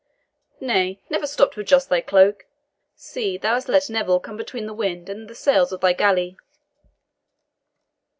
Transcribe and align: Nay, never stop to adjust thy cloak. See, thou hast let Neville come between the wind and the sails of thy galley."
Nay, 0.59 0.99
never 1.11 1.27
stop 1.27 1.51
to 1.51 1.59
adjust 1.59 1.89
thy 1.89 2.01
cloak. 2.01 2.47
See, 2.95 3.37
thou 3.37 3.53
hast 3.53 3.69
let 3.69 3.87
Neville 3.87 4.19
come 4.19 4.35
between 4.35 4.65
the 4.65 4.73
wind 4.73 5.09
and 5.09 5.27
the 5.27 5.35
sails 5.35 5.71
of 5.71 5.81
thy 5.81 5.93
galley." 5.93 6.37